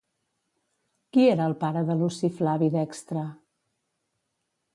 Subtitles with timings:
[1.17, 3.27] Qui era el pare de Luci Flavi Dextre?